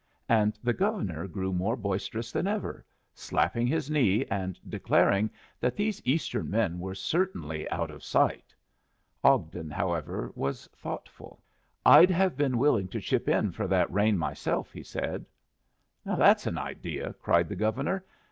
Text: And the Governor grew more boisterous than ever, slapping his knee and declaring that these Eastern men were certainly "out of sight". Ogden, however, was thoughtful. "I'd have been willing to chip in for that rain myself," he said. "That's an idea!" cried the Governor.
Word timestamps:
And 0.27 0.57
the 0.63 0.73
Governor 0.73 1.27
grew 1.27 1.53
more 1.53 1.75
boisterous 1.75 2.31
than 2.31 2.47
ever, 2.47 2.83
slapping 3.13 3.67
his 3.67 3.91
knee 3.91 4.25
and 4.31 4.59
declaring 4.67 5.29
that 5.59 5.75
these 5.75 6.01
Eastern 6.07 6.49
men 6.49 6.79
were 6.79 6.95
certainly 6.95 7.69
"out 7.69 7.91
of 7.91 8.03
sight". 8.03 8.55
Ogden, 9.23 9.69
however, 9.69 10.31
was 10.33 10.65
thoughtful. 10.75 11.43
"I'd 11.85 12.09
have 12.09 12.35
been 12.35 12.57
willing 12.57 12.87
to 12.87 12.99
chip 12.99 13.29
in 13.29 13.51
for 13.51 13.67
that 13.67 13.93
rain 13.93 14.17
myself," 14.17 14.73
he 14.73 14.81
said. 14.81 15.23
"That's 16.03 16.47
an 16.47 16.57
idea!" 16.57 17.13
cried 17.21 17.47
the 17.47 17.55
Governor. 17.55 18.03